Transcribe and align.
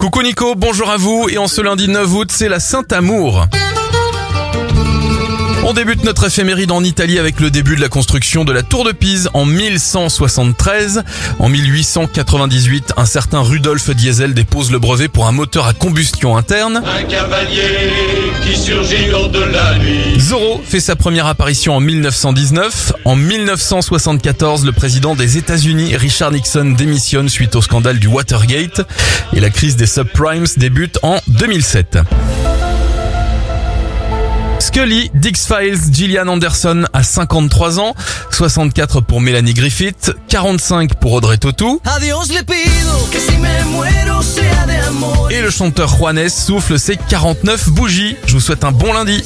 Coucou 0.00 0.22
Nico, 0.22 0.54
bonjour 0.56 0.88
à 0.88 0.96
vous 0.96 1.28
et 1.28 1.36
en 1.36 1.46
ce 1.46 1.60
lundi 1.60 1.86
9 1.86 2.14
août, 2.14 2.32
c'est 2.32 2.48
la 2.48 2.58
Saint-Amour. 2.58 3.46
On 5.62 5.74
débute 5.74 6.04
notre 6.04 6.26
éphéméride 6.26 6.72
en 6.72 6.82
Italie 6.82 7.18
avec 7.18 7.38
le 7.38 7.50
début 7.50 7.76
de 7.76 7.82
la 7.82 7.90
construction 7.90 8.46
de 8.46 8.52
la 8.52 8.62
tour 8.62 8.82
de 8.82 8.92
Pise 8.92 9.28
en 9.34 9.44
1173. 9.44 11.02
En 11.38 11.50
1898, 11.50 12.94
un 12.96 13.04
certain 13.04 13.40
Rudolf 13.40 13.90
Diesel 13.90 14.32
dépose 14.32 14.72
le 14.72 14.78
brevet 14.78 15.08
pour 15.08 15.28
un 15.28 15.32
moteur 15.32 15.66
à 15.66 15.74
combustion 15.74 16.38
interne. 16.38 16.82
Hors 19.12 19.28
de 19.28 19.40
la 19.40 19.78
nuit. 19.78 20.18
Zorro 20.18 20.60
fait 20.64 20.80
sa 20.80 20.96
première 20.96 21.26
apparition 21.26 21.76
en 21.76 21.80
1919. 21.80 22.92
En 23.04 23.16
1974, 23.16 24.64
le 24.64 24.72
président 24.72 25.14
des 25.14 25.36
États-Unis, 25.36 25.96
Richard 25.96 26.32
Nixon, 26.32 26.74
démissionne 26.76 27.28
suite 27.28 27.56
au 27.56 27.62
scandale 27.62 27.98
du 27.98 28.06
Watergate. 28.06 28.82
Et 29.32 29.40
la 29.40 29.50
crise 29.50 29.76
des 29.76 29.86
subprimes 29.86 30.46
débute 30.56 30.98
en 31.02 31.18
2007. 31.28 31.98
Scully, 34.60 35.10
Dix-Files, 35.14 35.92
Gillian 35.92 36.28
Anderson 36.28 36.84
à 36.92 37.02
53 37.02 37.80
ans, 37.80 37.94
64 38.30 39.00
pour 39.00 39.20
Mélanie 39.20 39.54
Griffith, 39.54 40.12
45 40.28 40.94
pour 40.94 41.12
Audrey 41.12 41.38
Tautou. 41.38 41.80
A 41.84 41.98
Dios 41.98 42.28
le 42.28 42.44
pido 42.44 43.08
chanteur 45.50 45.88
Juanes 45.96 46.28
souffle 46.28 46.78
ses 46.78 46.96
49 46.96 47.70
bougies. 47.70 48.16
Je 48.26 48.34
vous 48.34 48.40
souhaite 48.40 48.64
un 48.64 48.72
bon 48.72 48.92
lundi. 48.92 49.22